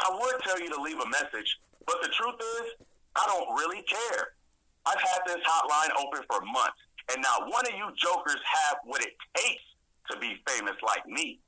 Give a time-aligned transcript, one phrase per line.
[0.00, 3.82] I would tell you to leave a message, but the truth is, I don't really
[3.82, 4.34] care.
[4.86, 6.80] I've had this hotline open for months,
[7.12, 9.62] and not one of you jokers have what it takes
[10.10, 11.40] to be famous like me.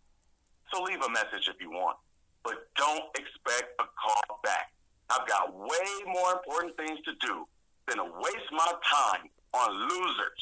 [0.73, 1.99] So leave a message if you want,
[2.45, 4.73] but don't expect a call back.
[5.11, 7.47] I've got way more important things to do
[7.87, 10.41] than to waste my time on losers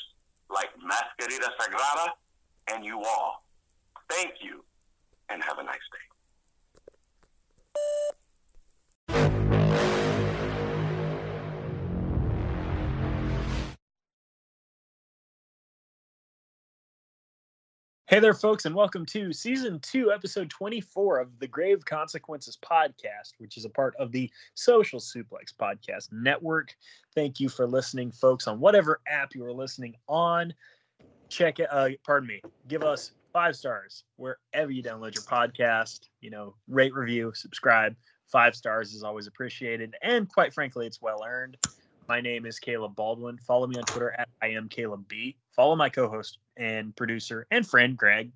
[0.51, 2.09] like Mascarita Sagrada
[2.73, 3.45] and you all.
[4.09, 4.65] Thank you,
[5.29, 6.14] and have a nice day.
[18.15, 23.33] Hey there, folks, and welcome to season two, episode 24 of the Grave Consequences podcast,
[23.39, 26.77] which is a part of the Social Suplex Podcast Network.
[27.15, 30.55] Thank you for listening, folks, on whatever app you are listening on.
[31.29, 36.09] Check it, uh, pardon me, give us five stars wherever you download your podcast.
[36.23, 37.95] You know, rate, review, subscribe.
[38.33, 41.59] Five stars is always appreciated, and quite frankly, it's well earned.
[42.09, 43.39] My name is Caleb Baldwin.
[43.39, 45.37] Follow me on Twitter at I am Caleb B.
[45.55, 48.31] Follow my co-host and producer and friend Greg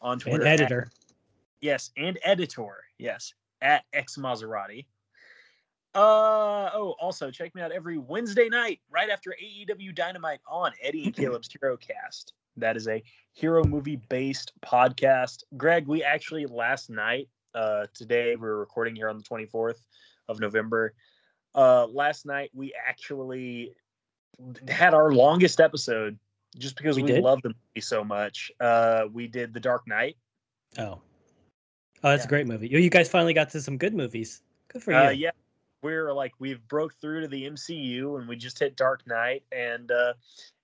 [0.00, 0.38] on Twitter.
[0.38, 0.82] And editor.
[0.82, 1.14] At,
[1.60, 2.84] yes, and editor.
[2.98, 4.86] Yes, at X Mauserratte.
[5.94, 11.04] Uh oh, also check me out every Wednesday night right after AEW Dynamite on Eddie
[11.04, 12.34] and Caleb's Hero Cast.
[12.60, 13.02] That is a
[13.32, 15.44] hero movie based podcast.
[15.56, 19.84] Greg, we actually last night, uh today we are recording here on the 24th
[20.28, 20.94] of November.
[21.54, 23.74] Uh last night we actually
[24.68, 26.18] had our longest episode
[26.56, 28.50] just because we, We love the movie so much.
[28.60, 30.16] Uh we did The Dark Knight.
[30.78, 31.00] Oh.
[32.02, 32.26] Oh, that's Yeah.
[32.26, 32.68] a great movie.
[32.68, 34.42] You you guys finally got to some good movies.
[34.68, 34.98] Good for you.
[34.98, 35.30] Uh, yeah,
[35.82, 39.90] we're like we've broke through to the MCU and we just hit Dark Knight, and
[39.90, 40.14] uh,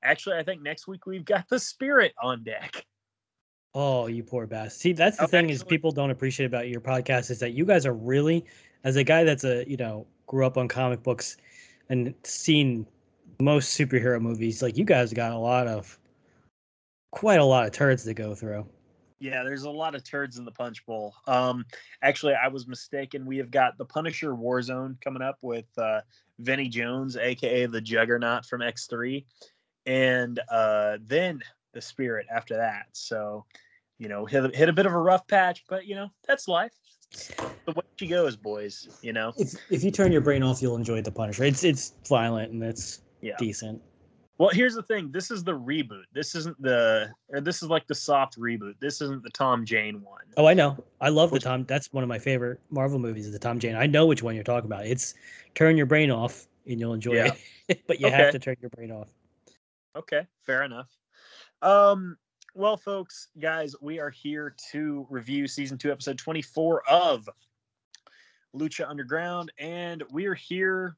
[0.03, 2.85] actually, I think next week we've got the Spirit on deck.
[3.75, 4.81] Oh, you poor bastard.
[4.81, 7.65] See, that's the Oh, thing is people don't appreciate about your podcast is that you
[7.65, 8.45] guys are really,
[8.85, 11.37] as a guy that's a you know grew up on comic books
[11.89, 12.87] and seen
[13.41, 15.99] most superhero movies, like you guys got a lot of,
[17.11, 18.67] quite a lot of turds to go through.
[19.25, 21.15] Yeah, there's a lot of turds in the punch bowl.
[21.27, 21.65] Um,
[22.03, 23.25] actually, I was mistaken.
[23.25, 26.03] We have got the Punisher Warzone coming up with uh,
[26.41, 29.25] Vinnie Jones, aka the Juggernaut from X3,
[29.87, 31.41] and uh, then
[31.73, 32.89] the Spirit after that.
[32.93, 33.47] So,
[33.99, 36.47] you know, hit a, hit a bit of a rough patch, but you know that's
[36.47, 36.73] life.
[37.11, 37.31] It's
[37.65, 38.87] the way she goes, boys.
[39.01, 39.33] You know.
[39.39, 41.45] If if you turn your brain off, you'll enjoy the Punisher.
[41.45, 43.37] It's it's violent and it's Yeah.
[43.39, 43.81] decent.
[44.37, 45.13] Well, here's the thing.
[45.13, 46.05] This is the reboot.
[46.13, 48.75] This isn't the, or this is like the soft reboot.
[48.81, 50.23] This isn't the Tom Jane one.
[50.37, 50.77] Oh, I know.
[51.01, 51.65] I love the Tom.
[51.65, 53.27] That's one of my favorite Marvel movies.
[53.27, 53.77] Is the Tom Jane.
[53.77, 54.87] I know which one you're talking about.
[54.87, 55.15] It's
[55.55, 57.33] turn your brain off and you'll enjoy Yeah.
[57.69, 57.83] it.
[57.87, 58.17] but you Okay.
[58.17, 59.13] have to turn your brain off.
[59.97, 60.89] Okay, fair enough.
[61.63, 62.17] Um,
[62.55, 67.29] well, folks, guys, we are here to review season two, episode 24 of
[68.57, 70.97] Lucha Underground, and we are here.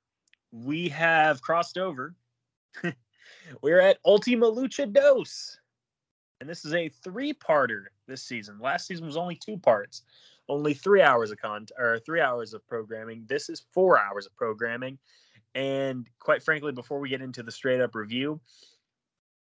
[0.52, 2.14] We have crossed over.
[3.62, 5.58] We're at Ultima Lucha Dos,
[6.40, 8.58] and this is a three-parter this season.
[8.60, 10.02] Last season was only two parts,
[10.48, 13.24] only three hours of con or three hours of programming.
[13.28, 14.98] This is four hours of programming,
[15.54, 18.40] and quite frankly, before we get into the straight-up review,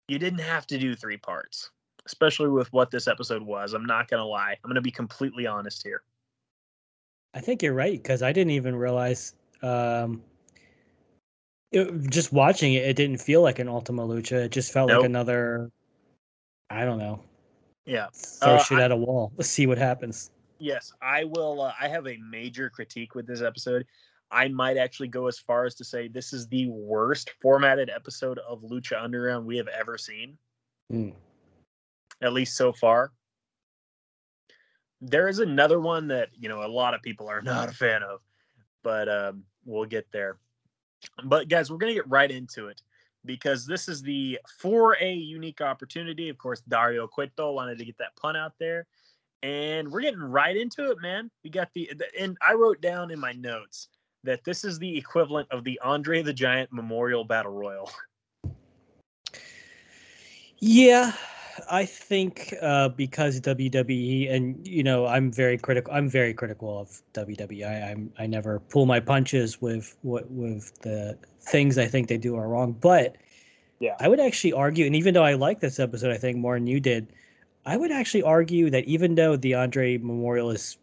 [0.08, 1.70] you didn't have to do three parts,
[2.06, 3.74] especially with what this episode was.
[3.74, 4.56] I'm not gonna lie.
[4.62, 6.02] I'm gonna be completely honest here.
[7.34, 9.34] I think you're right because I didn't even realize.
[9.60, 10.22] Um,
[11.72, 14.44] it, just watching it, it didn't feel like an Ultima Lucha.
[14.44, 14.98] It just felt Nope.
[15.00, 15.70] like another.
[16.70, 17.22] I don't know.
[17.86, 18.08] Yeah.
[18.14, 19.32] Throw Uh, shit I- at a wall.
[19.36, 20.30] Let's see what happens.
[20.60, 21.60] Yes, I will.
[21.62, 23.86] Uh, I have a major critique with this episode.
[24.30, 28.38] I might actually go as far as to say this is the worst formatted episode
[28.40, 30.36] of Lucha Underground we have ever seen,
[30.92, 31.14] Mm.
[32.20, 33.12] at least so far.
[35.00, 38.02] There is another one that you know a lot of people are not a fan
[38.02, 38.20] of,
[38.82, 40.38] but um, we'll get there.
[41.24, 42.82] But guys, we're gonna get right into it
[43.24, 46.28] because this is the 4A unique opportunity.
[46.28, 48.86] Of course, Dario Cueto wanted to get that pun out there,
[49.42, 51.30] and we're getting right into it, man.
[51.44, 53.88] We got the and I wrote down in my notes
[54.24, 57.90] that this is the equivalent of the Andre the Giant Memorial Battle Royal.
[60.58, 61.12] Yeah,
[61.70, 65.92] I think uh, because WWE and you know I'm very critical.
[65.92, 67.66] I'm very critical of WWE.
[67.66, 72.18] I, I'm I never pull my punches with what with the things I think they
[72.18, 72.72] do are wrong.
[72.72, 73.16] But
[73.80, 73.96] Yeah.
[74.00, 76.66] I would actually argue, and even though I like this episode, I think more than
[76.66, 77.12] you did,
[77.66, 80.78] I would actually argue that even though the Andre Memorial is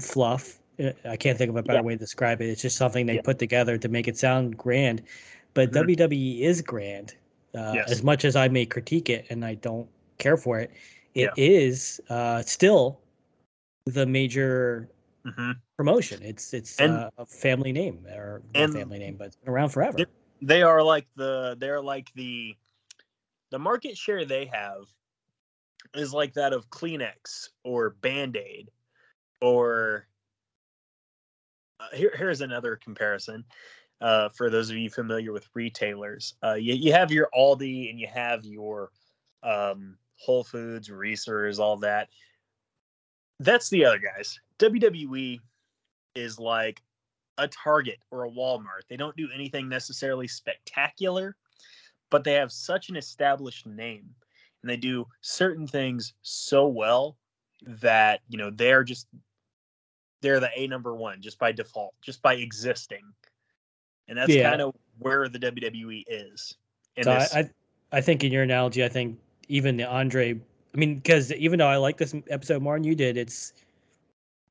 [0.00, 1.82] fluff, uh, I can't think of a better Yeah.
[1.82, 2.48] way to describe it.
[2.48, 3.22] It's just something they Yeah.
[3.22, 5.02] put together to make it sound grand.
[5.54, 5.74] But Mhm.
[5.74, 7.14] WWE is grand.
[7.54, 7.90] Uh, Yes.
[7.90, 10.70] As much as I may critique it and I don't care for it,
[11.14, 13.00] it is uh, still
[13.86, 14.88] the major
[15.26, 15.52] Mm-hmm.
[15.78, 16.22] promotion.
[16.22, 19.70] It's it's And- uh, a family name or not family name, but it's been around
[19.70, 19.98] forever.
[19.98, 20.10] Yep.
[20.42, 22.54] They are like the they're like the
[23.50, 24.84] the market share they have
[25.94, 28.70] is like that of Kleenex or Band Aid
[29.40, 30.06] or
[31.80, 33.44] uh, here, here's another comparison
[34.00, 36.34] uh, for those of you familiar with retailers.
[36.42, 38.90] Uh, you, you have your Aldi and you have your
[39.42, 42.08] um, Whole Foods, Reese's, all that.
[43.40, 44.38] That's the other guys.
[44.58, 45.40] WWE
[46.14, 46.82] is like
[47.38, 48.86] a Target or a Walmart.
[48.88, 51.36] They don't do anything necessarily spectacular,
[52.10, 54.14] but they have such an established name
[54.62, 57.16] and they do certain things so well
[57.66, 59.08] that, you know, they're just
[60.22, 63.02] they're the A number 1 just by default, just by existing.
[64.08, 64.50] And that's Yeah.
[64.50, 66.56] kind of where the WWE is.
[67.02, 67.50] So I, I
[67.92, 69.18] I think in your analogy, I think
[69.48, 70.40] even the Andre.
[70.74, 73.52] I mean, because even though I like this episode more than you did, it's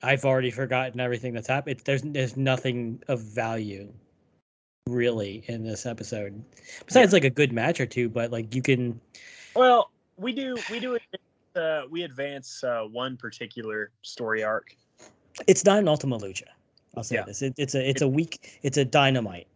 [0.01, 1.77] I've already forgotten everything that's happened.
[1.77, 3.91] It's, there's there's nothing of value
[4.87, 6.43] really in this episode
[6.85, 8.09] besides like a good match or two.
[8.09, 8.99] But like you can
[9.55, 10.97] well, we do we do
[11.55, 14.75] uh, we advance uh, one particular story arc.
[15.47, 16.43] it's not an Ultima Lucha.
[16.95, 17.23] I'll say Yeah.
[17.23, 17.41] this.
[17.41, 19.47] It, it's a it's a weak it's a dynamite.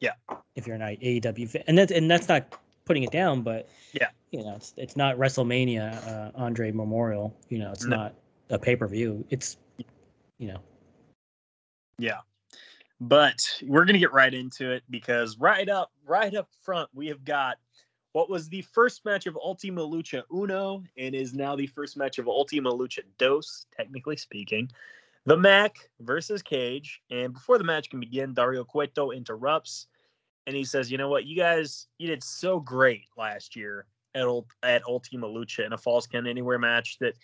[0.00, 0.12] Yeah.
[0.56, 4.08] If you're an AEW fan, and that's and that's not putting it down, but Yeah.
[4.30, 7.34] you know it's it's not WrestleMania uh, Andre Memorial.
[7.48, 7.96] You know, it's No.
[7.96, 8.14] not
[8.50, 9.24] a pay per view.
[9.30, 9.56] It's
[10.38, 10.60] you know
[11.98, 12.20] Yeah.
[13.00, 17.24] But we're gonna get right into it because right up, right up front, we have
[17.24, 17.58] got
[18.12, 22.18] what was the first match of Ultima Lucha Uno and is now the first match
[22.18, 24.70] of Ultima Lucha Dos, technically speaking.
[25.26, 27.00] The Mack versus Cage.
[27.10, 29.86] And before the match can begin, Dario Cueto interrupts
[30.46, 34.26] and he says, You know what, you guys, you did so great last year at,
[34.62, 37.14] at Ultima Lucha in a Falls Count Anywhere match that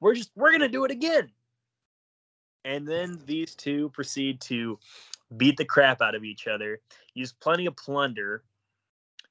[0.00, 1.30] we're just, we're gonna do it again.
[2.64, 4.78] And then these two proceed to
[5.36, 6.80] beat the crap out of each other,
[7.14, 8.44] use plenty of plunder.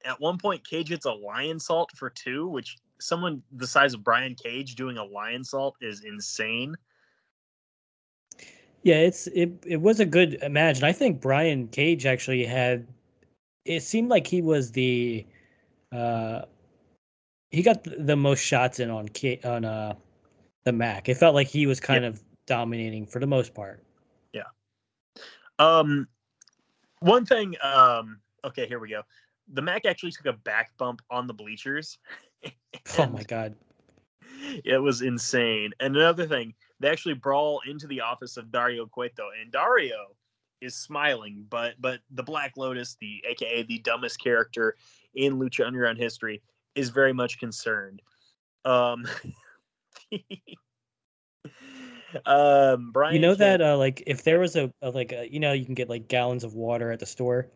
[0.05, 4.35] At one point, Cage hits a lionsault for two, which someone the size of Brian
[4.35, 6.75] Cage doing a lionsault is insane.
[8.87, 12.87] Yeah it's it it was a good match, and I think Brian Cage actually had.
[13.65, 15.25] It seemed like he was the,
[15.91, 16.43] uh,
[17.51, 19.93] he got the, the most shots in on K, on uh,
[20.63, 21.09] the Mack.
[21.09, 23.83] It felt like he was kind of dominating for the most part.
[24.31, 24.43] Yeah.
[25.59, 26.07] Um,
[27.01, 27.55] one thing.
[27.61, 29.01] Um, okay, here we go.
[29.49, 31.97] The Mack actually took a back bump on the bleachers.
[32.97, 33.53] Oh my god.
[34.63, 35.71] It was insane.
[35.81, 40.15] And another thing, they actually brawl into the office of Dario Cueto, and Dario
[40.61, 44.75] is smiling, but but the Black Lotus, the aka the dumbest character
[45.15, 46.41] in Lucha Underground history,
[46.75, 48.01] is very much concerned.
[48.65, 49.05] Um,
[52.25, 55.39] um Brian you know that uh, like if there was a, a like a, you
[55.39, 57.47] know you can get like gallons of water at the store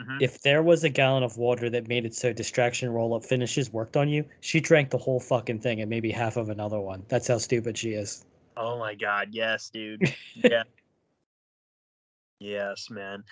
[0.00, 0.22] Mhm.
[0.22, 3.72] if there was a gallon of water that made it so distraction roll up finishes
[3.72, 7.04] worked on you she drank the whole fucking thing and maybe half of another one
[7.08, 8.24] that's how stupid she is
[8.56, 10.14] Oh my god, yes, dude.
[10.34, 10.62] Yeah.
[12.38, 13.24] yes, man.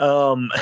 [0.00, 0.50] Um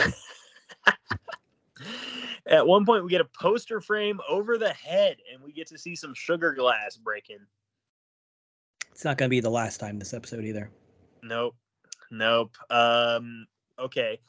[2.46, 5.78] At one point we get a poster frame over the head and we get to
[5.78, 7.38] see some sugar glass breaking.
[8.92, 10.70] it's not going to be the last time this episode either
[11.22, 11.56] Nope.
[12.10, 12.54] Nope.
[12.70, 13.46] Um
[13.78, 14.20] okay.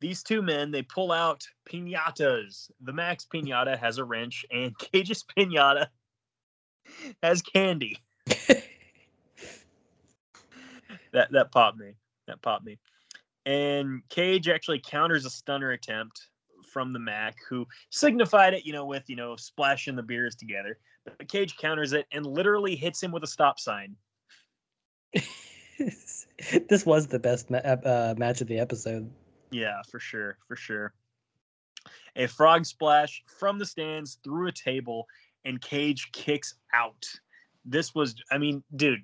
[0.00, 2.70] These two men, they pull out pinatas.
[2.82, 5.88] The Mack's pinata has a wrench and Cage's pinata
[7.22, 7.98] has candy.
[11.16, 11.94] That that popped me.
[12.26, 12.78] That popped me.
[13.46, 16.28] And Cage actually counters a stunner attempt
[16.70, 20.78] from the Mack, who signified it, you know, with, you know, splashing the beers together.
[21.06, 23.96] But Cage counters it and literally hits him with a stop sign.
[25.78, 29.10] this was the best ma- uh, match of the episode.
[29.50, 30.36] Yeah, for sure.
[30.46, 30.92] For sure.
[32.16, 35.06] A frog splash from the stands through a table,
[35.46, 37.06] and Cage kicks out.
[37.64, 39.02] This was, I mean, dude,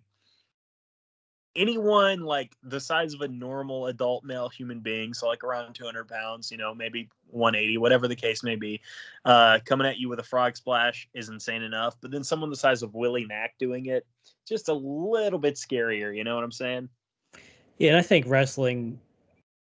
[1.55, 6.09] anyone like the size of a normal adult male human being, so like around 200
[6.09, 8.81] pounds, you know, maybe 180, whatever the case may be,
[9.25, 11.97] uh, coming at you with a frog splash is insane enough.
[12.01, 14.07] But then someone the size of Willie Mack doing it,
[14.47, 16.17] just a little bit scarier.
[16.17, 16.89] You know what I'm saying?
[17.79, 18.99] Yeah, and I think wrestling,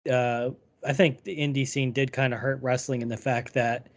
[0.09, 0.49] uh,
[0.85, 3.87] I think the indie scene did kind of hurt wrestling in the fact that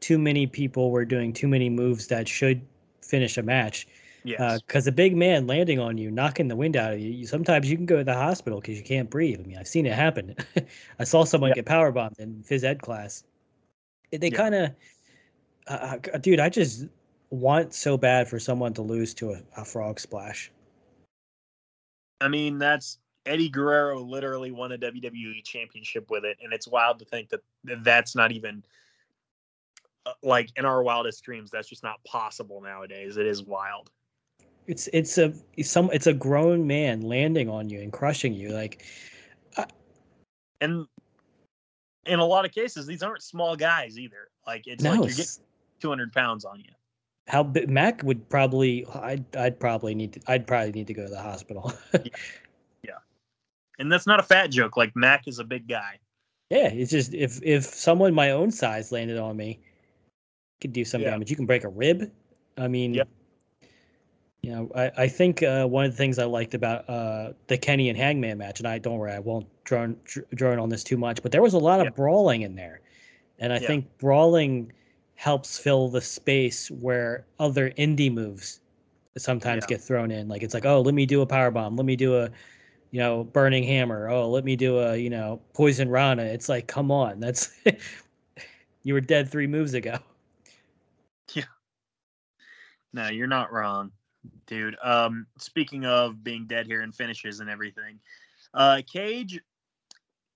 [0.00, 2.62] too many people were doing too many moves that should
[3.02, 3.86] finish a match.
[4.24, 4.60] Yes.
[4.60, 7.70] Because a big man landing on you, knocking the wind out of you, you sometimes
[7.70, 9.40] you can go to the hospital because you can't breathe.
[9.40, 10.34] I mean, I've seen it happen.
[10.98, 11.56] I saw someone Yeah.
[11.56, 13.24] get power bombed in phys ed class.
[14.10, 14.36] They Yeah.
[14.36, 14.70] kind of,
[15.68, 16.86] uh, uh, dude, I just
[17.30, 20.50] want so bad for someone to lose to a, a frog splash.
[22.20, 26.98] I mean, that's Eddie Guerrero literally won a WWE championship with it, and it's wild
[26.98, 27.40] to think that
[27.82, 28.64] that's not even
[30.06, 31.50] uh, like in our wildest dreams.
[31.50, 33.16] That's just not possible nowadays.
[33.16, 33.90] It is wild.
[34.70, 38.50] It's it's a it's some it's a grown man landing on you and crushing you.
[38.50, 38.84] Like
[39.56, 39.64] uh
[40.60, 40.86] And
[42.06, 44.28] in a lot of cases, these aren't small guys either.
[44.46, 45.42] Like it's no, like you're getting
[45.80, 46.70] 200 pounds on you.
[47.26, 51.10] how Mack would probably I'd I'd probably need to I'd probably need to go to
[51.10, 51.72] the hospital.
[52.82, 52.94] Yeah.
[53.78, 54.76] And that's not a fat joke.
[54.76, 55.98] Like Mack is a big guy.
[56.50, 59.58] yeah, it's just if if someone my own size landed on me,
[60.60, 61.10] could do some Yeah.
[61.10, 61.28] damage.
[61.28, 62.10] You can break a rib.
[62.56, 63.08] I mean, Yep.
[64.42, 67.58] You know, I I think uh, one of the things I liked about uh, the
[67.58, 69.96] Kenny and Hangman match, and I don't worry, I won't drone
[70.34, 72.80] drone on this too much, but there was a lot of brawling in there,
[73.38, 73.68] and I Yeah.
[73.68, 74.72] think brawling
[75.16, 78.60] helps fill the space where other indie moves
[79.18, 79.66] sometimes Yeah.
[79.66, 80.28] get thrown in.
[80.28, 82.30] Like it's like, oh, let me do a power bomb, let me do a,
[82.92, 84.08] you know, burning hammer.
[84.10, 86.24] Oh, let me do a, you know, poison rana.
[86.24, 87.50] It's like, come on, that's
[88.82, 89.98] you were dead three moves ago.
[91.34, 91.44] Yeah.
[92.92, 93.92] No, you're not wrong,
[94.46, 94.76] dude.
[94.82, 97.98] Um, speaking of being dead here and finishes and everything,
[98.54, 99.40] uh, Cage,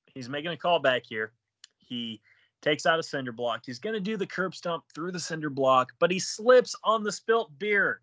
[0.07, 1.33] he's making a call back here.
[1.79, 2.21] He
[2.63, 3.63] takes out a cinder block.
[3.67, 7.13] He's gonna do the curb stomp through the cinder block, but he slips on the
[7.13, 8.01] spilt beer,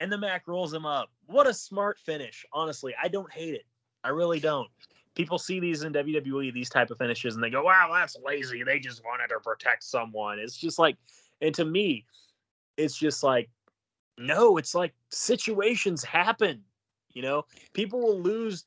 [0.00, 1.10] and the Mack rolls him up.
[1.26, 2.46] What a smart finish!
[2.52, 3.66] Honestly, I don't hate it.
[4.02, 4.68] I really don't.
[5.14, 8.62] People see these in WWE, these type of finishes, and they go, "Wow, that's lazy.
[8.62, 10.96] They just wanted to protect someone." It's just like,
[11.42, 12.06] and to me,
[12.78, 13.50] it's just like
[14.20, 16.60] no it's like situations happen
[17.12, 18.66] you know people will lose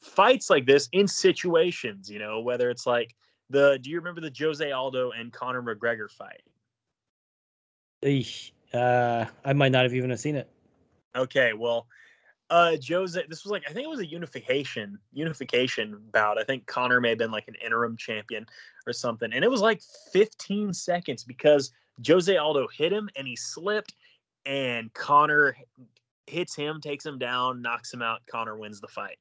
[0.00, 3.14] fights like this in situations you know whether it's like
[3.50, 6.42] the do you remember the jose aldo and conor mcgregor fight.
[8.72, 10.48] Uh, I might not have even have seen it.
[11.16, 11.86] okay well
[12.50, 16.66] uh jose this was like i think it was a unification unification bout i think
[16.66, 18.46] Conor may have been like an interim champion
[18.86, 19.80] or something and it was like
[20.12, 21.72] 15 seconds because
[22.06, 23.94] jose aldo hit him and he slipped
[24.46, 25.56] and conor
[26.26, 29.18] hits him takes him down knocks him out conor wins the fight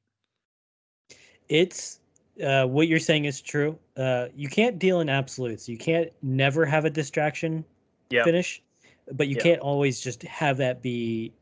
[1.49, 1.99] It's
[2.43, 3.77] uh, what you're saying is true.
[3.97, 5.67] Uh, you can't deal in absolutes.
[5.67, 7.65] You can't never have a distraction
[8.11, 8.23] Yep.
[8.23, 8.61] finish,
[9.13, 9.43] but you Yep.
[9.43, 11.33] can't always just have that be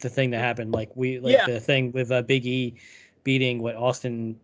[0.00, 0.72] the thing that happened.
[0.72, 1.46] Like we, like Yeah.
[1.46, 2.74] the thing with uh, Big E
[3.24, 4.38] beating what Austin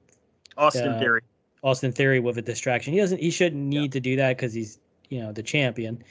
[0.57, 1.23] austin Uh, theory
[1.63, 2.93] Austin Theory with a distraction.
[2.95, 3.21] He doesn't.
[3.21, 4.79] He shouldn't need to do that because he's
[5.11, 6.03] you know the champion.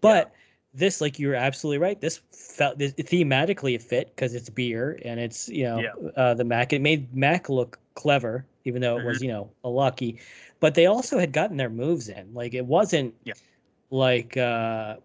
[0.00, 0.34] But
[0.76, 2.00] this, like you're absolutely right.
[2.00, 6.10] This felt this, thematically it fit because it's beer and it's you know Yeah.
[6.16, 6.72] uh, the Mack.
[6.72, 9.06] It made Mack look clever, even though it Mm-hmm.
[9.08, 10.18] was you know a lucky.
[10.60, 12.32] But they also had gotten their moves in.
[12.34, 13.34] Like it wasn't Yeah.
[13.90, 14.96] like uh,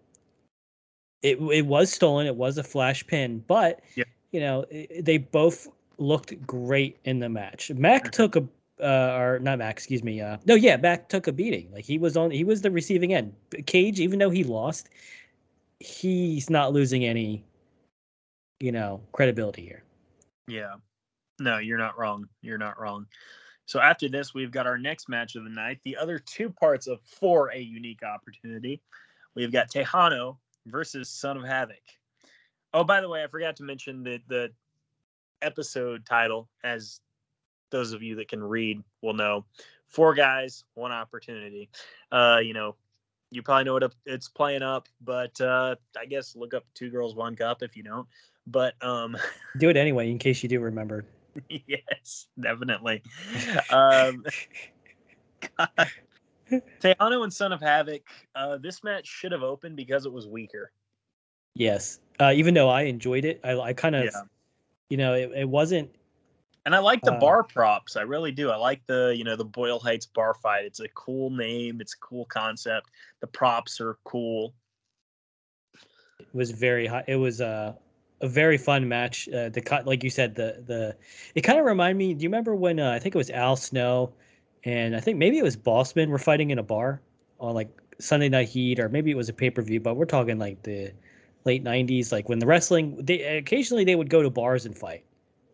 [1.22, 2.26] it it was stolen.
[2.26, 4.04] It was a flash pin, but Yeah.
[4.32, 7.70] you know i- they both looked great in the match.
[7.72, 8.10] Mack Mhm.
[8.10, 8.46] took a
[8.82, 10.20] uh, or not Mack, excuse me.
[10.20, 11.70] Uh, no, yeah, Mack took a beating.
[11.72, 13.32] Like he was on, he was the receiving end.
[13.66, 14.88] Cage, even though he lost,
[15.82, 17.44] he's not losing any,
[18.60, 19.82] you know, credibility here.
[20.46, 20.74] Yeah.
[21.38, 22.28] No, you're not wrong.
[22.40, 23.06] You're not wrong.
[23.66, 25.80] So after this, we've got our next match of the night.
[25.84, 28.80] The other two parts of for a unique opportunity.
[29.34, 30.36] We've got Texano
[30.66, 31.82] versus Son of Havoc.
[32.74, 34.50] Oh, by the way, I forgot to mention that the
[35.40, 37.00] episode title, as
[37.70, 39.44] those of you that can read will know,
[39.86, 41.70] four guys, one opportunity.
[42.10, 42.76] Uh, you know,
[43.32, 47.14] you probably know what it's playing up, but uh, I guess look up two girls,
[47.14, 48.06] one cup if you don't.
[48.46, 49.16] But um,
[49.58, 51.06] Do it anyway, in case you do remember.
[51.48, 53.02] yes, definitely.
[53.70, 54.24] Um,
[56.80, 58.02] Texano and Son of Havoc.
[58.34, 60.70] Uh, this match should have opened because it was weaker.
[61.54, 62.00] Yes.
[62.20, 64.22] Uh, even though I enjoyed it, I, I kind of, Yeah.
[64.90, 65.90] you know, it, it wasn't.
[66.64, 67.96] And I like the Uh, bar props.
[67.96, 68.50] I really do.
[68.50, 70.64] I like the, you know, the Boyle Heights bar fight.
[70.64, 71.80] It's a cool name.
[71.80, 72.90] It's a cool concept.
[73.20, 74.54] The props are cool.
[76.18, 77.04] It was very high.
[77.06, 77.78] It was a
[78.20, 79.28] a very fun match.
[79.28, 80.96] Uh, the cut, like you said, the the
[81.34, 82.14] it kind of reminded me.
[82.14, 84.14] Do you remember when uh, I think it was Al Snow,
[84.64, 87.02] and I think maybe it was Bossman were fighting in a bar
[87.40, 89.80] on like Sunday Night Heat, or maybe it was a pay per view.
[89.80, 90.92] But we're talking like the
[91.44, 92.96] late '90s, like when the wrestling.
[93.04, 95.04] They occasionally they would go to bars and fight.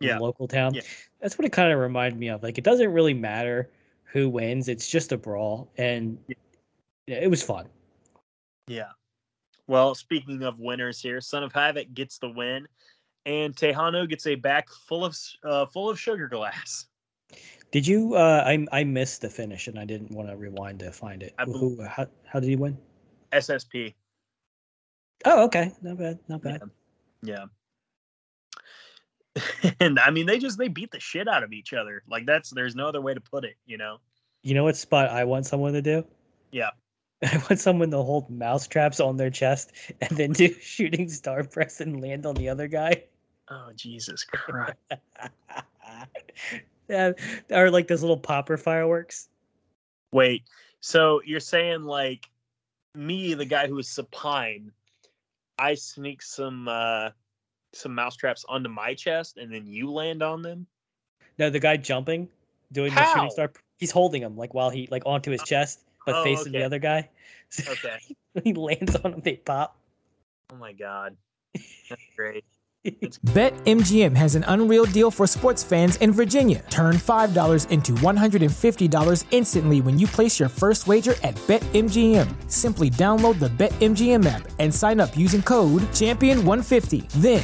[0.07, 0.17] Yeah.
[0.19, 0.73] local town.
[0.73, 0.81] Yeah.
[1.21, 2.43] That's what it kind of reminded me of.
[2.43, 3.69] Like it doesn't really matter
[4.03, 7.67] who wins; it's just a brawl, and yeah, it was fun.
[8.67, 8.89] Yeah.
[9.67, 12.67] Well, speaking of winners here, Son of Havoc gets the win,
[13.25, 16.87] and Texano gets a back full of uh, full of sugar glass.
[17.71, 18.15] Did you?
[18.15, 21.35] Uh, I I missed the finish, and I didn't want to rewind to find it.
[21.45, 22.77] Who, who- how, how did he win?
[23.31, 23.93] SSP.
[25.25, 26.61] Oh, okay, not bad, not bad.
[27.21, 27.45] Yeah.
[29.79, 32.03] and I mean, they just they beat the shit out of each other.
[32.09, 33.55] Like that's there's no other way to put it.
[33.65, 33.97] You know.
[34.41, 36.05] You know what spot I want someone to do?
[36.51, 36.69] Yeah.
[37.23, 41.43] I want someone to hold mouse traps on their chest and then do shooting star
[41.43, 43.03] press and land on the other guy.
[43.49, 44.77] Oh Jesus Christ.
[46.87, 47.11] yeah,
[47.51, 49.29] or like those little popper fireworks.
[50.11, 50.43] Wait.
[50.81, 52.29] So you're saying like
[52.95, 54.71] me, the guy who is supine,
[55.57, 57.09] I sneak some uh
[57.73, 60.65] some mousetraps onto my chest and then you land on them?
[61.37, 62.27] No, the guy jumping,
[62.71, 63.51] doing the shooting star.
[63.77, 65.45] He's holding him like while he like onto his oh.
[65.45, 67.09] chest, but Oh, facing the other guy.
[67.49, 67.97] So Okay.
[68.43, 69.75] he lands on him, they pop.
[70.51, 71.15] Oh my god.
[71.89, 72.43] That's great.
[72.85, 76.63] BetMGM has an unreal deal for sports fans in Virginia.
[76.69, 82.49] Turn $5 into $150 instantly when you place your first wager at BetMGM.
[82.49, 87.09] Simply download the BetMGM app and sign up using code Champion150.
[87.09, 87.43] Then,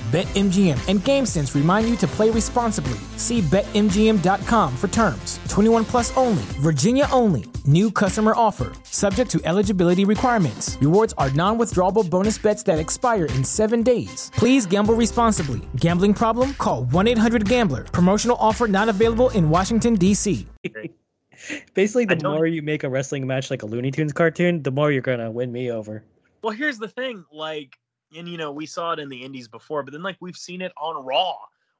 [0.11, 2.99] BetMGM and GameSense remind you to play responsibly.
[3.15, 5.39] See BetMGM.com for terms.
[5.47, 7.45] 21 plus only, Virginia only.
[7.65, 8.73] New customer offer.
[8.83, 10.77] Subject to eligibility requirements.
[10.81, 14.29] Rewards are non withdrawable bonus bets that expire in seven days.
[14.35, 15.61] Please gamble responsibly.
[15.77, 16.55] Gambling problem?
[16.55, 17.85] Call 1 800 Gambler.
[17.85, 20.45] Promotional offer not available in Washington, D.C.
[21.73, 24.91] Basically, the more you make a wrestling match like a Looney Tunes cartoon, the more
[24.91, 26.03] you're gonna win me over.
[26.41, 27.77] Well, here's the thing, like,
[28.15, 30.61] and you know, we saw it in the indies before, but then like we've seen
[30.61, 31.35] it on Raw,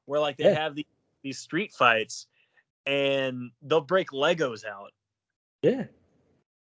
[0.06, 0.54] where like they Yeah.
[0.54, 0.86] have these
[1.22, 2.26] these street fights,
[2.86, 4.92] and they'll break Legos out.
[5.62, 5.84] Yeah.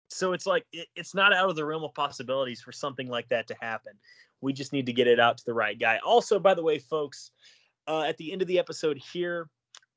[0.10, 3.30] So it's like it, it's not out of the realm of possibilities for something like
[3.30, 3.94] that to happen.
[4.42, 6.00] We just need to get it out to the right guy.
[6.06, 7.32] Also, by the way, folks,
[7.88, 9.50] uh, at the end of the episode here,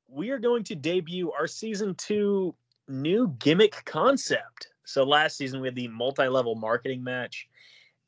[0.07, 2.55] we are going to debut our season two
[2.87, 4.67] new gimmick concept.
[4.85, 7.49] So last season we had the multi-level marketing match,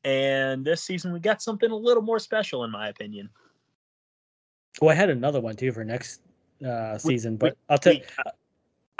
[0.04, 3.28] and this season we got something a little more special, in my opinion.
[4.80, 6.20] Well, I had another one too for next
[6.64, 7.94] uh, season, we- but I'll tell.
[7.94, 8.04] We-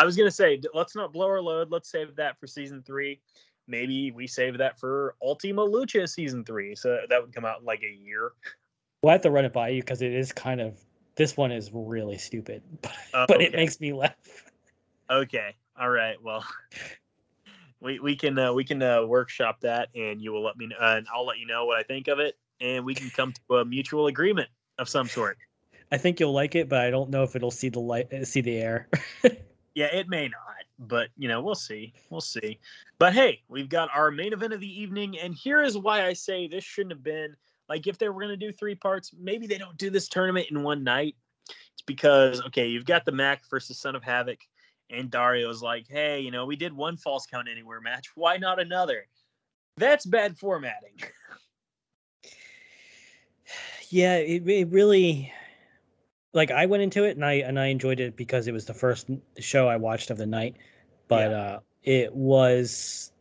[0.00, 1.70] I was gonna say, let's not blow our load.
[1.72, 3.20] Let's save that for season three.
[3.66, 6.76] Maybe we save that for Ultima Lucha season three.
[6.76, 8.30] So that would come out in like a year.
[9.02, 10.78] We'll have to run it by you because it is kind of.
[11.16, 14.14] This one is really stupid, but, Uh, but it makes me laugh.
[15.10, 15.56] Okay.
[15.78, 16.16] All right.
[16.22, 16.44] Well,
[17.80, 20.76] we we can uh, we can uh, workshop that, and you will let me know,
[20.80, 23.56] and I'll let you know what I think of it, and we can come to
[23.56, 25.38] a mutual agreement of some sort.
[25.90, 28.24] I think you'll like it, but I don't know if it'll see the light, uh,
[28.24, 28.88] see the air.
[29.78, 31.92] Yeah, it may not, but you know, we'll see.
[32.10, 32.58] We'll see.
[32.98, 36.14] But hey, we've got our main event of the evening, and here is why I
[36.14, 37.36] say this shouldn't have been
[37.68, 40.48] like if they were going to do three parts, maybe they don't do this tournament
[40.50, 41.14] in one night.
[41.48, 44.40] It's because okay, you've got the Mack versus Son of Havoc,
[44.90, 48.08] and Dario's like, hey, you know, we did one false count anywhere match.
[48.14, 49.06] Why not another?
[49.76, 50.96] That's bad formatting.
[53.90, 55.32] yeah, it, it really.
[56.34, 58.74] Like I went into it and I and I enjoyed it because it was the
[58.74, 60.56] first show I watched of the night,
[61.08, 63.12] but uh it was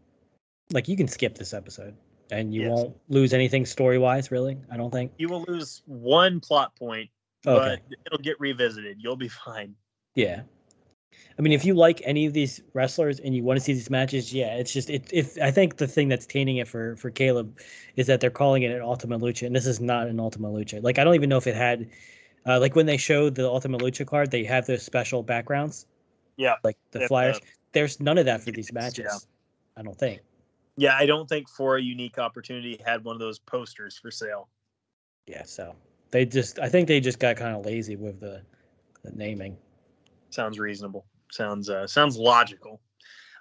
[0.73, 1.95] like you can skip this episode
[2.31, 2.71] and you Yes.
[2.71, 4.29] won't lose anything story wise.
[4.29, 5.13] Really, I don't think.
[5.17, 7.09] You will lose one plot point,
[7.45, 7.81] Okay.
[7.87, 8.97] but it'll get revisited.
[8.99, 9.73] You'll be fine.
[10.15, 10.41] Yeah.
[11.37, 13.89] I mean, if you like any of these wrestlers and you want to see these
[13.89, 15.09] matches, yeah, it's just it.
[15.13, 17.59] If I think the thing that's tainting it for for Caleb
[17.95, 20.81] is that they're calling it an Ultima Lucha, and this is not an Ultima Lucha.
[20.81, 21.89] Like I don't even know if it had,
[22.47, 25.85] uh, like when they showed the Ultima Lucha card, they have those special backgrounds,
[26.37, 26.55] Yeah.
[26.63, 27.37] like the Yep, flyers.
[27.37, 27.41] uh,
[27.71, 28.81] There's none of that for these yeah.
[28.81, 29.27] matches.
[29.75, 30.21] I don't think.
[30.75, 34.49] Yeah, I don't think for a unique opportunity had one of those posters for sale.
[35.27, 35.75] Yeah, so
[36.11, 38.41] they just I think they just got kind of lazy with the,
[39.03, 39.57] the naming.
[40.29, 41.05] Sounds reasonable.
[41.31, 42.81] Sounds uh, sounds logical.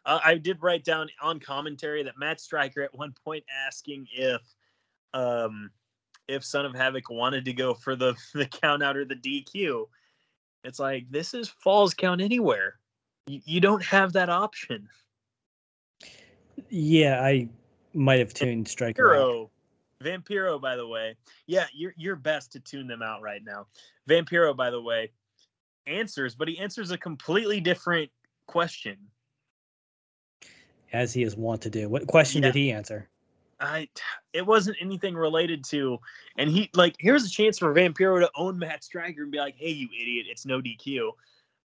[0.04, 4.40] Uh, I did write down on commentary that Matt Striker at one point asking if
[5.14, 5.70] um
[6.28, 9.86] if Son of Havoc wanted to go for the the count out or the DQ.
[10.64, 12.78] It's like this is falls count anywhere.
[13.26, 14.88] You, you don't have that option.
[16.68, 17.48] Yeah, I
[17.94, 19.50] might have tuned Striker out.
[20.02, 21.16] Vampiro, Vampiro, by the way.
[21.46, 23.66] Yeah, you're you're best to tune them out right now.
[24.08, 25.12] Vampiro, by the way,
[25.86, 28.10] answers, but he answers a completely different
[28.46, 28.96] question.
[30.92, 31.88] as he is wont to do.
[31.88, 32.48] What question Yeah.
[32.48, 33.08] did he answer?
[33.58, 33.88] I
[34.32, 35.98] it wasn't anything related to
[36.38, 39.56] and he like here's a chance for Vampiro to own Matt Striker and be like,
[39.56, 41.12] hey you idiot, it's no DQ.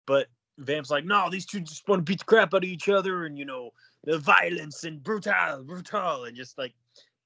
[0.04, 0.26] But
[0.58, 3.24] Vamp's like, no, these two just want to beat the crap out of each other
[3.24, 3.72] and you know,
[4.04, 6.74] the violence and brutal, brutal, and just like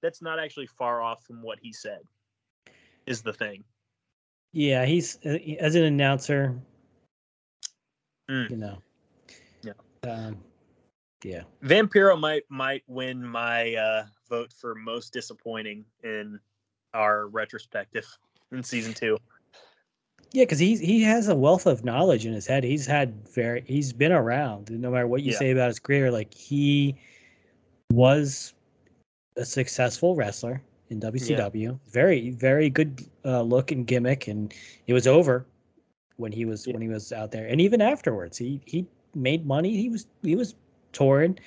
[0.00, 2.00] that's not actually far off from what he said.
[3.06, 3.64] Is the thing.
[4.52, 6.60] Yeah, he's uh, as an announcer.
[8.30, 8.50] Mm.
[8.50, 8.78] You know.
[9.62, 9.72] Yeah.
[10.04, 10.38] Um,
[11.24, 11.42] yeah.
[11.64, 16.38] Vampiro might might win my uh, vote for most disappointing in
[16.94, 18.06] our retrospective
[18.52, 19.18] in season two.
[20.32, 22.62] Yeah, because he's he has a wealth of knowledge in his head.
[22.62, 24.70] He's had very he's been around.
[24.70, 25.38] No matter what you Yeah.
[25.38, 26.94] say about his career, like he
[27.92, 28.54] was
[29.36, 31.78] a successful wrestler in WCW.
[31.88, 34.54] Very very good uh, look and gimmick, and
[34.86, 35.46] it was over
[36.20, 36.74] when he was Yeah.
[36.74, 39.76] when he was out there, and even afterwards, he he made money.
[39.76, 40.54] He was he was
[40.92, 41.38] touring.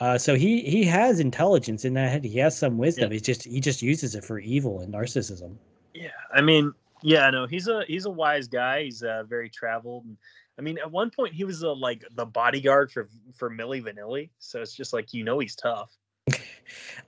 [0.00, 2.24] Uh, so he he has intelligence in that head.
[2.24, 3.10] He has some wisdom.
[3.10, 5.56] He just he just uses it for evil and narcissism.
[5.94, 8.84] Yeah, I mean, yeah, no, he's a he's a wise guy.
[8.84, 10.04] He's uh, very traveled.
[10.04, 10.16] And,
[10.58, 14.30] I mean, at one point he was uh, like the bodyguard for for Milli Vanilli.
[14.38, 15.90] So it's just like you know he's tough.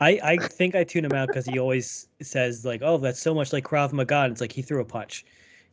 [0.00, 3.34] I, I think I tune him out because he always says like, "Oh, that's so
[3.34, 5.24] much like Krav Maga." And it's like he threw a punch.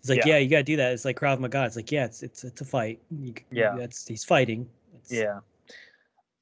[0.04, 0.34] He's like, Yeah.
[0.34, 1.64] "Yeah, you gotta do that." It's like Krav Maga.
[1.66, 3.02] It's like, yeah, it's it's it's a fight.
[3.10, 3.76] You, Yeah.
[3.78, 4.70] that's he's fighting.
[4.96, 5.40] It's, Yeah,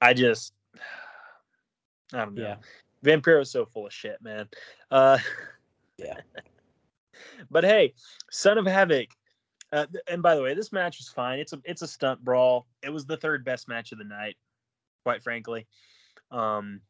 [0.02, 0.54] I just
[2.12, 2.41] I don't know.
[2.41, 2.56] yeah,
[3.04, 4.50] Vampiro's so full of shit, man.
[4.89, 5.19] Uh,
[5.97, 6.17] Yeah.
[7.52, 7.93] but hey,
[8.32, 9.10] Son of Havoc.
[9.71, 11.38] Uh, and by the way, this match was fine.
[11.39, 12.65] It's a it's a stunt brawl.
[12.82, 14.38] It was the third best match of the night,
[15.04, 15.67] quite frankly.
[16.32, 16.82] Um,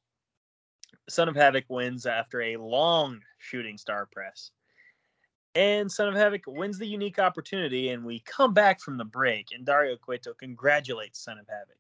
[1.10, 4.52] Son of Havoc wins after a long shooting star press.
[5.54, 9.48] And Son of Havoc wins the unique opportunity, and we come back from the break,
[9.52, 11.76] and Dario Cueto congratulates Son of Havoc.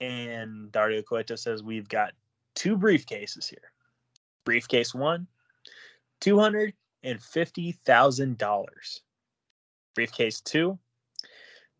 [0.00, 2.12] And Dario Cueto says, We've got
[2.54, 3.72] two briefcases here.
[4.44, 5.26] Briefcase one,
[6.20, 9.00] $250,000.
[9.94, 10.78] Briefcase two,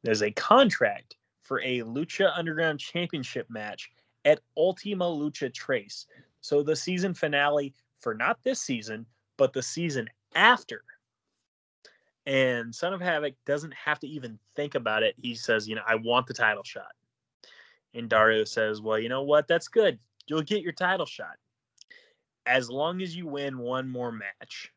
[0.02, 3.90] there's a contract for a Lucha Underground Championship match
[4.24, 6.06] at Ultima Lucha Tres.
[6.40, 9.04] So the season finale for not this season,
[9.36, 10.82] but the season after.
[12.26, 15.14] And Son of Havoc doesn't have to even think about it.
[15.18, 16.92] He says, you know, I want the title shot.
[17.94, 19.48] And Dario says, well, you know what?
[19.48, 19.98] That's good.
[20.26, 21.36] You'll get your title shot
[22.46, 24.72] as long as you win one more match.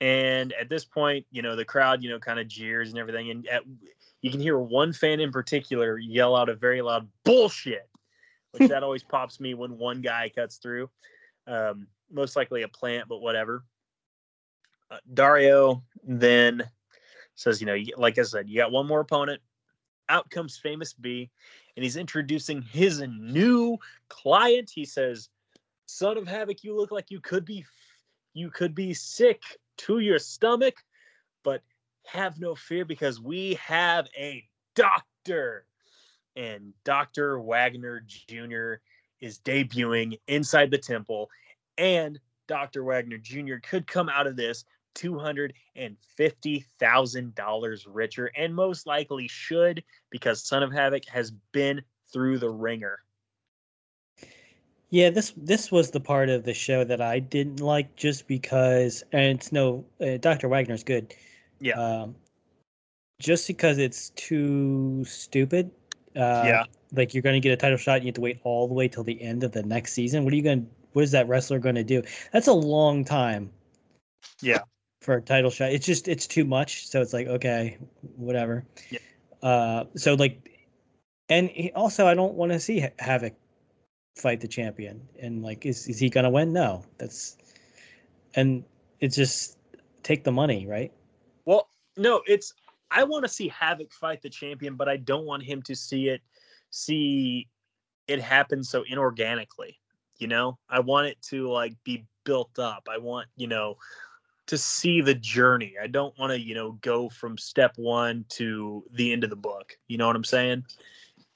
[0.00, 3.30] And at this point, you know, the crowd, you know, kind of jeers and everything.
[3.30, 3.62] And at,
[4.22, 7.88] you can hear one fan in particular yell out a very loud bullshit,
[8.52, 10.90] which that always pops me when one guy cuts through.
[11.46, 13.64] Um, most likely a plant, but whatever.
[14.90, 16.64] Uh, Dario then
[17.36, 19.40] says, you know, like I said, you got one more opponent.
[20.08, 21.30] Out comes Famous B,
[21.76, 24.68] and he's introducing his new client.
[24.74, 25.28] He says,
[25.86, 27.64] "Son of Havoc, you look like you could be,
[28.34, 29.40] you could be sick
[29.78, 30.74] to your stomach,
[31.44, 31.62] but
[32.06, 35.64] have no fear because we have a doctor."
[36.34, 38.74] And Doctor Wagner Jr.
[39.20, 41.30] is debuting inside the temple,
[41.78, 42.82] and Dr.
[42.82, 43.56] Wagner Jr.
[43.62, 51.04] could come out of this $250,000 richer and most likely should because Son of Havoc
[51.06, 52.98] has been through the ringer.
[54.90, 55.10] yeah.
[55.10, 59.38] This this was the part of the show that I didn't like just because, and
[59.38, 61.14] it's no uh, Doctor Wagner's good.
[61.60, 61.74] Yeah.
[61.74, 62.14] Um,
[63.20, 65.70] just because it's too stupid.
[66.16, 66.64] Uh, Yeah.
[66.92, 68.74] Like you're going to get a title shot, and you have to wait all the
[68.74, 70.24] way till the end of the next season.
[70.24, 70.64] What are you going?
[70.64, 72.02] to What is that wrestler going to do?
[72.32, 73.50] That's a long time.
[74.42, 74.62] Yeah.
[75.00, 76.86] For a title shot, it's just it's too much.
[76.88, 77.78] So it's like okay,
[78.16, 78.64] whatever.
[78.90, 78.98] Yeah.
[79.42, 80.50] Uh, so like,
[81.28, 83.34] and he, also I don't want to see Havoc
[84.16, 85.00] fight the champion.
[85.20, 86.52] And like, is is he gonna win?
[86.52, 87.38] No, that's
[88.34, 88.64] and
[89.00, 89.58] it's just
[90.02, 90.92] take the money, right?
[91.46, 92.52] Well, no, it's
[92.90, 96.08] I want to see Havoc fight the champion, but I don't want him to see
[96.08, 96.20] it
[96.70, 97.48] see
[98.06, 99.76] it happen so inorganically.
[100.18, 102.88] You know, I want it to like be built up.
[102.90, 103.76] I want, you know,
[104.50, 105.74] to see the journey.
[105.80, 109.36] I don't want to, you know, go from step one to the end of the
[109.36, 109.78] book.
[109.86, 110.64] You know what I'm saying?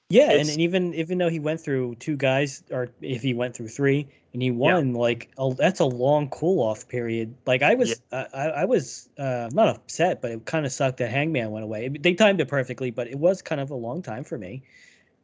[0.08, 3.54] Yeah, and, and, even even though he went through two guys, or if he went
[3.54, 4.98] through three and he won, yeah.
[4.98, 7.36] like a, that's a long cool off period.
[7.46, 8.26] Like I was, yeah.
[8.34, 11.88] I, I was uh, not upset, but it kind of sucked that Hangman went away.
[11.88, 14.64] They timed it perfectly, but it was kind of a long time for me,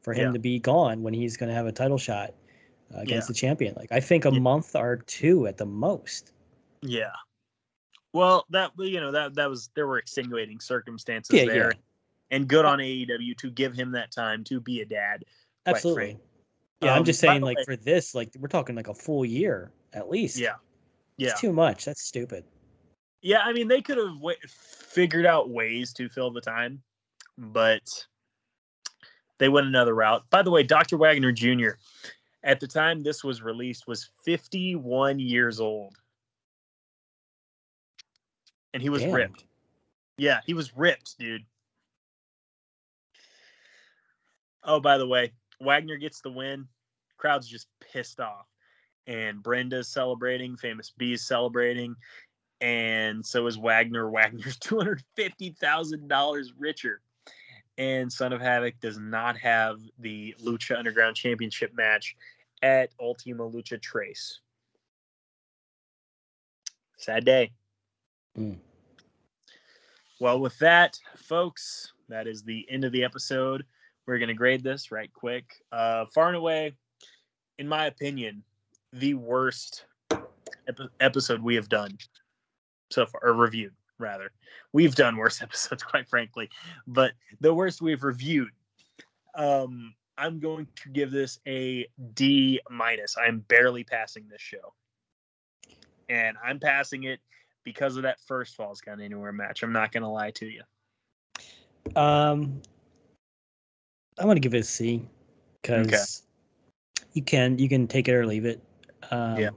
[0.02, 0.32] for him yeah.
[0.34, 2.34] to be gone when he's going to have a title shot
[2.94, 3.74] uh, against the champion.
[3.76, 6.32] Like I think a month or two at the most.
[6.82, 7.10] Yeah.
[8.12, 11.72] Well, that you know that that was there were extenuating circumstances there
[12.30, 15.24] and good on AEW to give him that time to be a dad.
[15.66, 16.18] Absolutely.
[16.80, 19.24] Yeah, um, I'm just saying, like way, for this, like we're talking like a full
[19.24, 20.38] year at least.
[20.38, 20.54] Yeah,
[21.16, 21.84] yeah, it's too much.
[21.84, 22.44] That's stupid.
[23.22, 26.82] Yeah, I mean they could have w- figured out ways to fill the time,
[27.36, 27.82] but
[29.38, 30.24] they went another route.
[30.30, 30.96] By the way, Dr.
[30.96, 31.70] Wagner Jr.
[32.44, 35.96] at the time this was released was 51 years old,
[38.72, 39.12] and he was Damn.
[39.12, 39.44] ripped.
[40.16, 41.44] Yeah, he was ripped, dude.
[44.62, 46.68] Oh, by the way, Wagner gets the win.
[47.16, 48.46] Crowd's just pissed off.
[49.06, 51.96] And Brenda's celebrating, Famous B's celebrating,
[52.60, 54.10] and so is Wagner.
[54.10, 57.00] Wagner's $250,000 richer.
[57.78, 62.14] And Son of Havoc does not have the Lucha Underground Championship match
[62.62, 64.40] at Ultima Lucha Tres.
[66.98, 67.52] Sad day.
[68.38, 68.58] Mm.
[70.20, 73.64] Well, with that, folks, that is the end of the episode.
[74.06, 75.44] We're going to grade this right quick.
[75.72, 76.74] Uh, far and away,
[77.58, 78.42] in my opinion,
[78.92, 81.96] the worst ep- episode we have done
[82.90, 84.32] so far, or reviewed rather.
[84.72, 86.50] We've done worse episodes, quite frankly,
[86.86, 88.50] but the worst we've reviewed.
[89.34, 93.16] Um, I'm going to give this a D minus.
[93.16, 94.74] I'm barely passing this show,
[96.08, 97.20] and I'm passing it
[97.64, 99.62] because of that first Falls Count Anywhere match.
[99.62, 100.62] I'm not going to lie to you.
[101.96, 102.60] Um,
[104.18, 105.02] I want to give it a C
[105.62, 106.22] because
[106.98, 107.06] okay.
[107.14, 108.62] you can you can take it or leave it.
[109.10, 109.50] Um, yeah,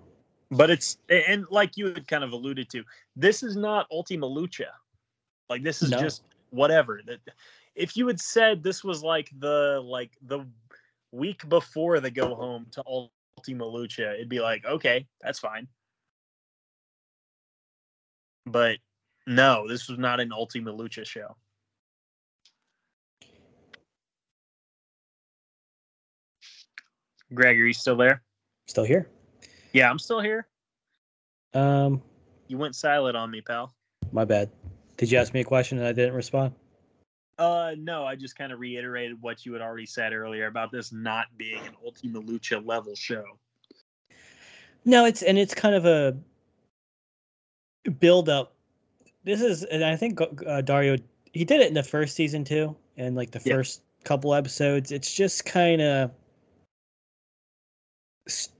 [0.52, 2.84] but it's and like you had kind of alluded to,
[3.16, 4.68] this is not Ultima Lucha.
[5.50, 6.00] Like this is no.
[6.00, 7.02] just whatever.
[7.06, 7.20] That
[7.76, 10.46] if you had said this was like the like the
[11.12, 15.68] week before the go home to Ultima Lucha, it'd be like okay, that's fine.
[18.46, 18.78] But
[19.26, 21.36] no, this was not an Ultima Lucha show.
[27.34, 28.22] Greg, are you still there?
[28.68, 29.08] Still here.
[29.72, 30.48] Yeah, I'm still here.
[31.54, 32.02] Um,
[32.48, 33.74] you went silent on me, pal.
[34.12, 34.52] My bad.
[34.98, 36.54] Did you ask me a question and I didn't respond?
[37.40, 40.92] Uh, no, I just kind of reiterated what you had already said earlier about this
[40.92, 43.24] not being an Ultima Lucha level show.
[44.86, 46.16] No, it's and it's kind of a
[48.00, 48.54] build up.
[49.24, 50.98] This is, and I think uh, Dario
[51.34, 53.56] he did it in the first season too, and like the yeah.
[53.56, 54.91] first couple episodes.
[54.91, 56.12] It's just kind of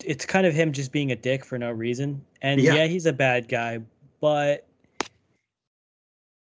[0.03, 2.23] it's kind of him just being a dick for no reason.
[2.41, 3.79] And yeah, yeah he's a bad guy,
[4.19, 4.67] but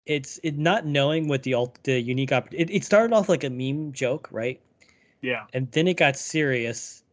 [0.05, 3.49] it's it not knowing what the the unique op- it, it started off like a
[3.49, 4.59] meme joke, right?
[5.21, 5.45] Yeah.
[5.53, 7.03] And then it got serious,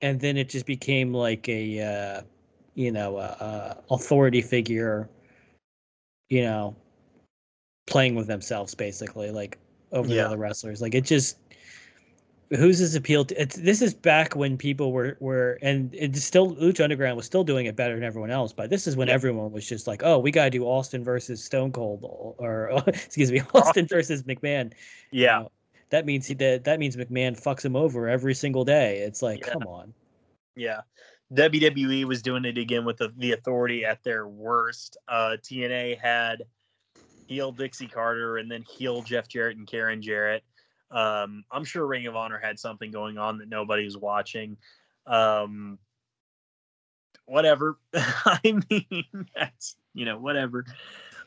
[0.00, 2.22] and then it just became like a uh,
[2.76, 5.08] you know a, a authority figure,
[6.28, 6.76] you know,
[7.86, 9.58] playing with themselves basically, like
[9.90, 10.14] over yeah.
[10.14, 10.80] the other wrestlers.
[10.80, 11.38] Like it just
[12.50, 16.54] who's his appeal to it's, this is back when people were were and it's still
[16.54, 19.14] lucha underground was still doing it better than everyone else but this is when yeah.
[19.14, 22.04] everyone was just like oh we gotta do austin versus stone cold
[22.38, 24.72] or excuse me austin versus mcmahon
[25.10, 25.44] yeah
[25.90, 29.40] that means he that that means mcmahon fucks him over every single day it's like
[29.40, 29.52] yeah.
[29.52, 29.92] come on
[30.54, 30.82] yeah
[31.34, 36.44] wwe was doing it again with the, the authority at their worst uh tna had
[37.26, 40.44] heel dixie carter and then heel jeff jarrett and karen jarrett
[40.90, 44.56] um, I'm sure Ring of Honor had something going on that nobody's watching.
[45.06, 45.78] Um,
[47.24, 47.78] whatever.
[47.94, 50.64] I mean, that's you know whatever.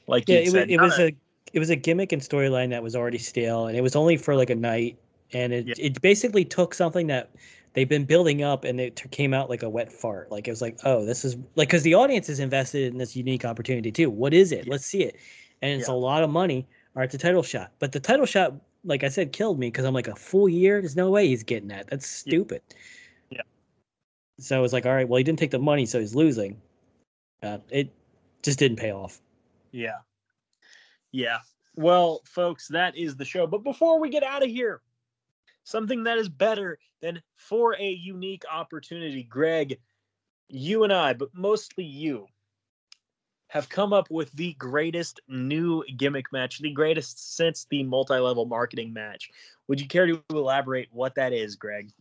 [0.07, 1.15] Like yeah, it, said, it was a, a
[1.53, 4.35] it was a gimmick and storyline that was already stale, and it was only for
[4.35, 4.97] like a night,
[5.33, 5.75] and it yeah.
[5.77, 7.31] it basically took something that
[7.79, 10.29] they've been building up and it came out like a wet fart.
[10.29, 13.15] Like it was like, oh, this is like because the audience is invested in this
[13.15, 14.09] unique opportunity too.
[14.09, 14.65] What is it?
[14.65, 14.71] Yeah.
[14.71, 15.15] Let's see it.
[15.61, 15.93] And it's yeah.
[15.93, 16.67] a lot of money.
[16.93, 19.85] All right, the title shot, but the title shot like I said, killed me because
[19.85, 20.81] I'm like a full year.
[20.81, 21.87] There's no way he's getting that.
[21.87, 22.61] That's stupid.
[23.29, 23.41] Yeah.
[24.39, 26.59] So I was like, all right, well, he didn't take the money, so he's losing.
[27.41, 27.91] Uh, it
[28.41, 29.21] just didn't pay off.
[29.71, 29.99] Yeah.
[31.11, 31.39] Yeah.
[31.75, 33.47] Well, folks, that is the show.
[33.47, 34.81] But before we get out of here,
[35.69, 39.79] something that is better than for a unique opportunity, Greg,
[40.47, 42.25] you and I, but mostly you,
[43.49, 48.45] have come up with the greatest new gimmick match, the greatest since the multi level
[48.45, 49.29] marketing match.
[49.67, 51.91] Would you care to elaborate what that is, Greg?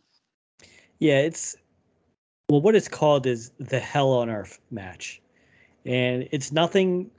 [0.99, 1.57] Yeah, it's
[2.51, 5.21] well, what it's called is the Hell on Earth match,
[5.87, 7.11] and it's nothing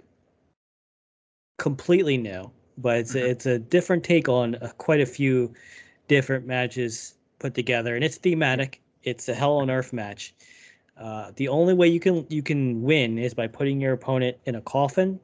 [1.58, 5.54] completely new, but it's a, it's a different take on uh, quite a few
[6.10, 8.82] different matches put together, and it's thematic.
[9.04, 10.34] It's a Hell on Earth match.
[10.98, 14.56] Uh, the only way you can you can win is by putting your opponent in
[14.56, 15.18] a coffin,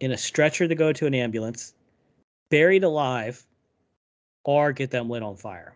[0.00, 1.72] in a stretcher to go to an ambulance,
[2.50, 3.46] buried alive,
[4.44, 5.74] or get them lit on fire.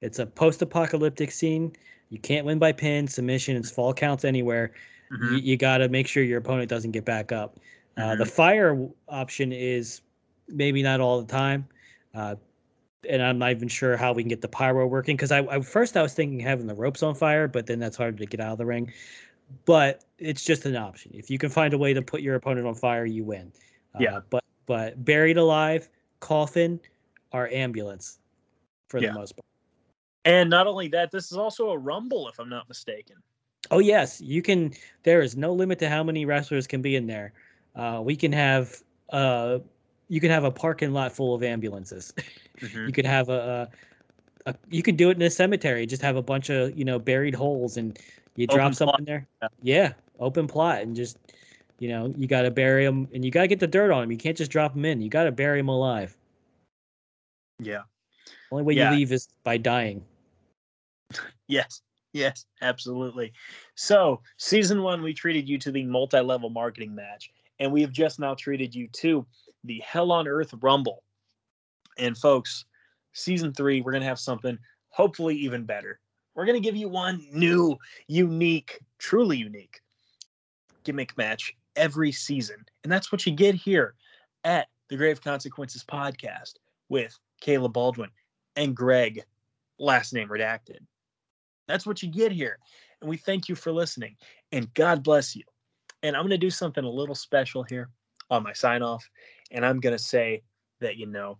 [0.00, 1.72] It's a post-apocalyptic scene.
[2.08, 4.72] You can't win by pin, submission, and fall counts anywhere.
[5.12, 5.34] Mm-hmm.
[5.34, 7.60] You, you got to make sure your opponent doesn't get back up.
[7.96, 8.30] Uh, the Mhm.
[8.30, 10.00] fire option is
[10.48, 11.68] maybe not all the time,
[12.14, 12.36] uh,
[13.08, 15.16] and I'm not even sure how we can get the pyro working.
[15.16, 17.96] Because I, I first I was thinking having the ropes on fire, but then that's
[17.96, 18.92] hard to get out of the ring.
[19.64, 21.12] But it's just an option.
[21.14, 23.52] If you can find a way to put your opponent on fire, you win.
[23.94, 24.20] Uh, Yeah.
[24.30, 25.88] But but buried alive,
[26.20, 26.80] coffin,
[27.32, 28.20] or ambulance,
[28.88, 29.08] for Yeah.
[29.08, 29.44] the most part.
[30.24, 33.16] And not only that, this is also a rumble, if I'm not mistaken.
[33.70, 34.72] Oh yes, you can.
[35.02, 37.32] There is no limit to how many wrestlers can be in there.
[37.74, 39.58] Uh, we can have uh,
[40.08, 42.12] you can have a parking lot full of ambulances.
[42.60, 42.86] Mm-hmm.
[42.86, 43.68] You could have a,
[44.46, 45.84] a, a you could do it in a cemetery.
[45.84, 47.98] Just have a bunch of you know buried holes, and
[48.36, 49.26] you Open drop something there.
[49.42, 49.48] Yeah.
[49.62, 51.18] Yeah, open plot, and just
[51.80, 54.02] you know you got to bury them, and you got to get the dirt on
[54.02, 54.12] them.
[54.12, 55.00] You can't just drop them in.
[55.00, 56.16] You got to bury them alive.
[57.58, 57.80] Yeah.
[58.52, 58.92] Only way Yeah.
[58.92, 60.04] you leave is by dying.
[61.48, 61.82] Yes.
[62.12, 63.32] Yes, absolutely.
[63.74, 67.90] So, season one, we treated you to the multi level marketing match, and we have
[67.90, 69.26] just now treated you to
[69.64, 71.02] the Hell on Earth Rumble.
[71.98, 72.64] And, folks,
[73.12, 76.00] season three, we're going to have something hopefully even better.
[76.34, 79.80] We're going to give you one new, unique, truly unique
[80.84, 82.56] gimmick match every season.
[82.82, 83.94] And that's what you get here
[84.44, 86.54] at the Grave Consequences podcast
[86.88, 88.10] with Caleb Baldwin
[88.56, 89.22] and Greg,
[89.78, 90.78] last name redacted.
[91.68, 92.58] That's what you get here.
[93.00, 94.16] And we thank you for listening.
[94.50, 95.44] And God bless you.
[96.02, 97.88] And I'm going to do something a little special here
[98.32, 99.08] on my sign off.
[99.50, 100.42] And I'm going to say
[100.80, 101.38] that, you know,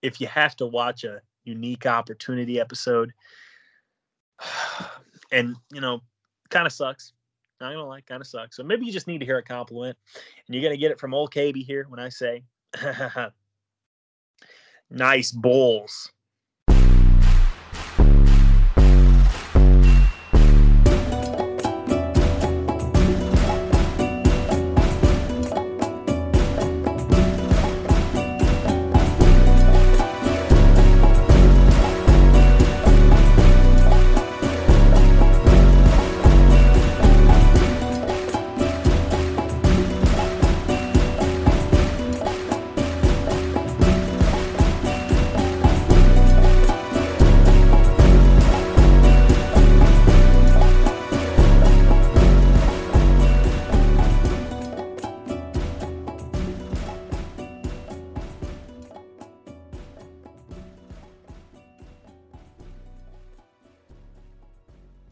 [0.00, 3.12] if you have to watch a unique opportunity episode,
[5.32, 6.00] and, you know,
[6.50, 7.12] kind of sucks.
[7.60, 8.56] Not gonna lie, kind of sucks.
[8.56, 9.96] So maybe you just need to hear a compliment,
[10.46, 12.42] and you're gonna get it from old KB here when I say,
[14.90, 16.10] "Nice bowls."